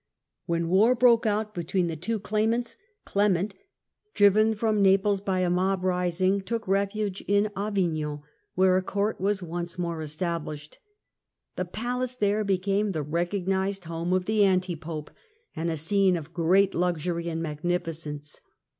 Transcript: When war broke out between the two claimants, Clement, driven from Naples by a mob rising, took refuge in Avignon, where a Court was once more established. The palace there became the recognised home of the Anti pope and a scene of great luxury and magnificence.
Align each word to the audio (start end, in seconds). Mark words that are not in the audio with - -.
When 0.47 0.67
war 0.67 0.95
broke 0.95 1.27
out 1.27 1.53
between 1.53 1.85
the 1.85 1.95
two 1.95 2.19
claimants, 2.19 2.75
Clement, 3.05 3.53
driven 4.15 4.55
from 4.55 4.81
Naples 4.81 5.21
by 5.21 5.41
a 5.41 5.49
mob 5.51 5.83
rising, 5.83 6.41
took 6.41 6.67
refuge 6.67 7.21
in 7.27 7.51
Avignon, 7.55 8.23
where 8.55 8.77
a 8.77 8.81
Court 8.81 9.21
was 9.21 9.43
once 9.43 9.77
more 9.77 10.01
established. 10.01 10.79
The 11.55 11.65
palace 11.65 12.15
there 12.15 12.43
became 12.43 12.93
the 12.93 13.03
recognised 13.03 13.83
home 13.85 14.11
of 14.11 14.25
the 14.25 14.43
Anti 14.43 14.75
pope 14.75 15.11
and 15.55 15.69
a 15.69 15.77
scene 15.77 16.17
of 16.17 16.33
great 16.33 16.73
luxury 16.73 17.29
and 17.29 17.43
magnificence. 17.43 18.41